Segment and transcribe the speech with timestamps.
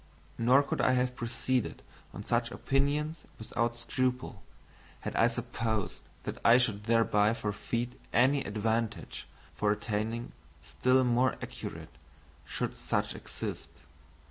[0.39, 4.41] Nor could I have proceeded on such opinions without scruple,
[5.01, 10.31] had I supposed that I should thereby forfeit any advantage for attaining
[10.63, 11.99] still more accurate,
[12.45, 13.69] should such exist.